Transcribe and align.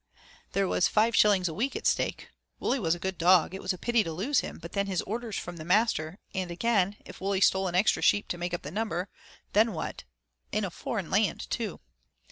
There 0.53 0.67
was 0.67 0.87
five 0.87 1.15
shillings 1.15 1.47
a 1.47 1.53
week 1.53 1.75
at 1.75 1.85
stake. 1.85 2.29
Wully 2.59 2.79
was 2.79 2.95
a 2.95 2.99
good 2.99 3.19
dog, 3.19 3.53
it 3.53 3.61
was 3.61 3.71
a 3.71 3.77
pity 3.77 4.03
to 4.03 4.11
lose 4.11 4.39
him, 4.39 4.57
but 4.57 4.71
then, 4.71 4.87
his 4.87 5.03
orders 5.03 5.37
from 5.37 5.57
the 5.57 5.63
master; 5.63 6.17
and 6.33 6.49
again, 6.49 6.97
if 7.05 7.21
Wully 7.21 7.39
stole 7.39 7.67
an 7.67 7.75
extra 7.75 8.01
sheep 8.01 8.27
to 8.29 8.37
make 8.39 8.55
up 8.55 8.63
the 8.63 8.71
number, 8.71 9.09
then 9.53 9.73
what 9.73 10.03
in 10.51 10.65
a 10.65 10.71
foreign 10.71 11.11
land 11.11 11.47
too? 11.51 11.81